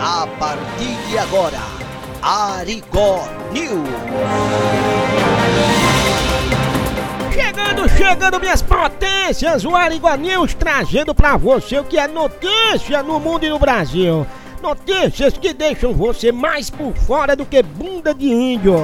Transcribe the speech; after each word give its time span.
A 0.00 0.28
partir 0.38 0.96
de 1.08 1.18
agora, 1.18 1.58
Arigó 2.22 3.28
News. 3.52 3.88
Chegando, 7.32 7.88
chegando, 7.88 8.40
minhas 8.40 8.62
potências, 8.62 9.64
o 9.64 9.74
Arigó 9.74 10.14
News 10.14 10.54
trazendo 10.54 11.12
pra 11.12 11.36
você 11.36 11.80
o 11.80 11.84
que 11.84 11.98
é 11.98 12.06
notícia 12.06 13.02
no 13.02 13.18
mundo 13.18 13.44
e 13.44 13.48
no 13.48 13.58
Brasil. 13.58 14.24
Notícias 14.62 15.36
que 15.36 15.52
deixam 15.52 15.92
você 15.92 16.30
mais 16.30 16.70
por 16.70 16.94
fora 16.94 17.34
do 17.34 17.44
que 17.44 17.60
bunda 17.60 18.14
de 18.14 18.26
índio. 18.26 18.76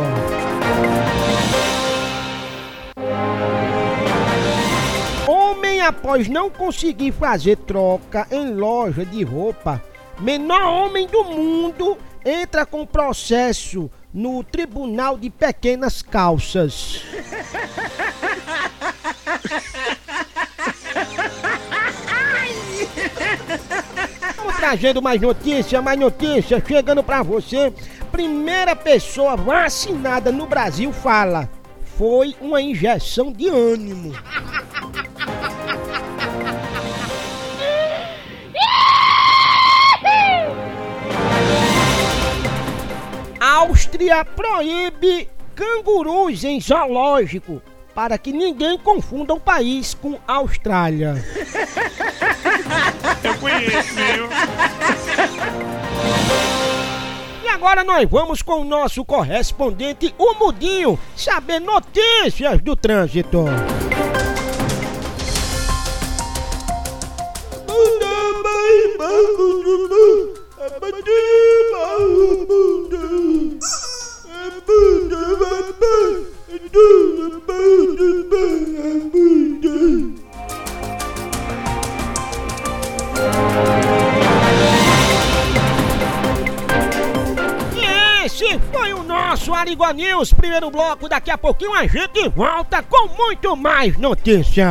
Homem 5.28 5.80
após 5.80 6.28
não 6.28 6.50
conseguir 6.50 7.12
fazer 7.12 7.56
troca 7.58 8.26
em 8.32 8.52
loja 8.52 9.04
de 9.04 9.22
roupa, 9.22 9.80
menor 10.20 10.62
homem 10.62 11.06
do 11.06 11.24
mundo 11.24 11.98
entra 12.24 12.64
com 12.64 12.86
processo 12.86 13.90
no 14.12 14.42
Tribunal 14.42 15.18
de 15.18 15.28
Pequenas 15.28 16.00
Calças. 16.02 17.02
Trazendo 24.56 25.02
mais 25.02 25.20
notícia, 25.20 25.82
mais 25.82 25.98
notícia, 25.98 26.62
chegando 26.66 27.02
pra 27.02 27.22
você. 27.22 27.72
Primeira 28.10 28.74
pessoa 28.74 29.36
vacinada 29.36 30.32
no 30.32 30.46
Brasil 30.46 30.92
fala: 30.92 31.50
foi 31.98 32.34
uma 32.40 32.62
injeção 32.62 33.32
de 33.32 33.48
ânimo. 33.48 34.14
Áustria 43.64 44.22
proíbe 44.26 45.26
cangurus 45.54 46.44
em 46.44 46.60
zoológico 46.60 47.62
para 47.94 48.18
que 48.18 48.30
ninguém 48.30 48.76
confunda 48.76 49.32
o 49.32 49.40
país 49.40 49.94
com 49.94 50.20
Austrália. 50.26 51.14
Eu 53.24 53.34
conheço, 53.38 53.94
viu? 53.94 54.28
E 57.42 57.48
agora 57.48 57.82
nós 57.82 58.06
vamos 58.06 58.42
com 58.42 58.60
o 58.60 58.64
nosso 58.64 59.02
correspondente, 59.02 60.14
o 60.18 60.34
Mudinho, 60.34 60.98
saber 61.16 61.58
notícias 61.58 62.60
do 62.60 62.76
trânsito. 62.76 63.46
Esse 88.24 88.58
foi 88.72 88.92
o 88.92 89.02
nosso 89.02 89.54
Arigua 89.54 89.92
News, 89.92 90.32
primeiro 90.32 90.70
bloco. 90.70 91.08
Daqui 91.08 91.30
a 91.30 91.38
pouquinho 91.38 91.72
a 91.74 91.86
gente 91.86 92.28
volta 92.30 92.82
com 92.82 93.08
muito 93.08 93.56
mais 93.56 93.96
notícia. 93.96 94.66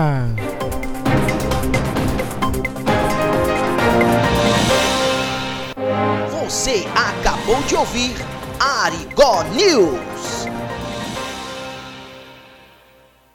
Você 6.44 6.86
acabou 6.94 7.62
de 7.64 7.76
ouvir 7.76 8.16
Arigó 8.60 9.44
News. 9.54 10.13